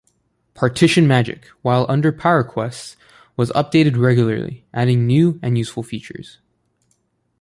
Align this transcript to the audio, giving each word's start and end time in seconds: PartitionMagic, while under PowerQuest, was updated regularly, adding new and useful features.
PartitionMagic, 0.55 1.43
while 1.61 1.85
under 1.87 2.11
PowerQuest, 2.11 2.95
was 3.37 3.51
updated 3.51 4.01
regularly, 4.01 4.65
adding 4.73 5.05
new 5.05 5.39
and 5.43 5.59
useful 5.59 5.83
features. 5.83 6.39